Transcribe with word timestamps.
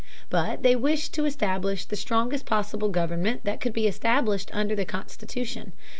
But 0.31 0.63
they 0.63 0.75
wished 0.75 1.13
to 1.13 1.25
establish 1.25 1.85
the 1.85 1.95
strongest 1.95 2.47
possible 2.47 2.89
government 2.89 3.41
that 3.43 3.61
could 3.61 3.71
be 3.71 3.85
established 3.85 4.49
under 4.51 4.75
the 4.75 4.83
Constitution. 4.83 5.73